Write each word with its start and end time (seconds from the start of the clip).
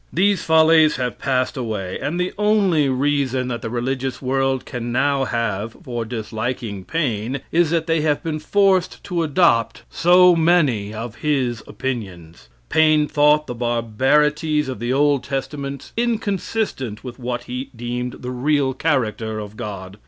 These 0.11 0.41
follies 0.43 0.95
have 0.95 1.19
passed 1.19 1.55
away, 1.55 1.99
and 1.99 2.19
the 2.19 2.33
only 2.35 2.89
reason 2.89 3.49
that 3.49 3.61
the 3.61 3.69
religious 3.69 4.19
world 4.19 4.65
can 4.65 4.91
now 4.91 5.25
have 5.25 5.75
for 5.83 6.05
disliking 6.05 6.83
Paine, 6.83 7.41
is 7.51 7.69
that 7.69 7.85
they 7.85 8.01
have 8.01 8.23
been 8.23 8.39
forced 8.39 9.03
to 9.03 9.21
adopt 9.21 9.83
so 9.91 10.35
many 10.35 10.91
of 10.91 11.17
his 11.17 11.61
opinions. 11.67 12.49
Paine 12.67 13.07
thought 13.07 13.45
the 13.45 13.53
barbarities 13.53 14.67
of 14.69 14.79
the 14.79 14.91
Old 14.91 15.23
Testament 15.23 15.91
inconsistent 15.95 17.03
with 17.03 17.19
what 17.19 17.43
he 17.43 17.69
deemed 17.75 18.23
the 18.23 18.31
real 18.31 18.73
character 18.73 19.37
of 19.37 19.55
God. 19.55 19.99